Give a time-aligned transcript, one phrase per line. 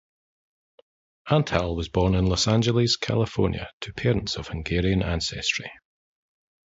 [1.29, 5.69] Antal was born in Los Angeles, California, to parents of Hungarian ancestry.